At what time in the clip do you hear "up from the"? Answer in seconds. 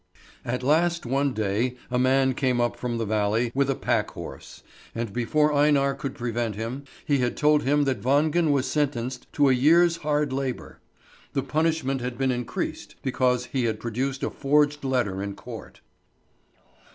2.59-3.05